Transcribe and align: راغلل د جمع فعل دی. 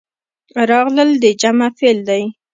راغلل 0.69 1.09
د 1.23 1.25
جمع 1.41 1.67
فعل 1.77 1.97
دی. 2.09 2.23